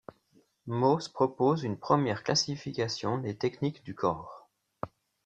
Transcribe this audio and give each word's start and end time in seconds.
Mauss 0.65 1.09
propose 1.09 1.61
une 1.63 1.77
première 1.77 2.23
classification 2.23 3.19
des 3.19 3.37
techniques 3.37 3.83
du 3.83 3.93
corps. 3.93 4.49